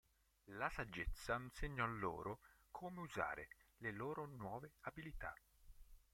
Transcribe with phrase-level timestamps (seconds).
[0.57, 2.39] La saggezza insegnò loro
[2.71, 5.31] come usare le loro nuove abilità.